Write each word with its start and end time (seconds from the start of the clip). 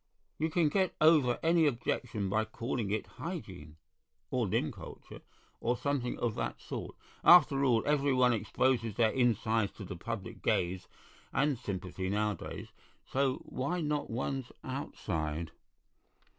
"You 0.39 0.49
can 0.49 0.69
get 0.69 0.95
over 0.99 1.37
any 1.43 1.67
objection 1.67 2.27
by 2.27 2.43
calling 2.45 2.89
it 2.89 3.05
Hygiene, 3.05 3.75
or 4.31 4.47
limb 4.47 4.71
culture, 4.71 5.21
or 5.59 5.77
something 5.77 6.17
of 6.17 6.33
that 6.33 6.59
sort. 6.59 6.95
After 7.23 7.63
all, 7.63 7.83
every 7.85 8.11
one 8.11 8.33
exposes 8.33 8.95
their 8.95 9.11
insides 9.11 9.73
to 9.73 9.85
the 9.85 9.95
public 9.95 10.41
gaze 10.41 10.87
and 11.31 11.55
sympathy 11.59 12.09
nowadays, 12.09 12.69
so 13.05 13.43
why 13.45 13.79
not 13.81 14.09
one's 14.09 14.51
outside?" 14.63 15.51